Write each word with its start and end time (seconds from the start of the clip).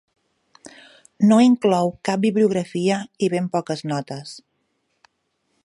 No 1.31 1.35
inclou 1.47 1.91
cap 2.09 2.23
bibliografia, 2.23 2.97
i 3.27 3.29
ben 3.35 3.51
poques 3.57 3.85
notes. 3.93 4.35